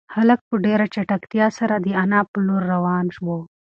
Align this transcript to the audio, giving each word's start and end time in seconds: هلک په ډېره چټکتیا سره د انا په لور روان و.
هلک 0.15 0.39
په 0.49 0.55
ډېره 0.65 0.85
چټکتیا 0.93 1.47
سره 1.59 1.75
د 1.85 1.87
انا 2.03 2.21
په 2.31 2.37
لور 2.45 2.63
روان 2.73 3.05
و. 3.25 3.27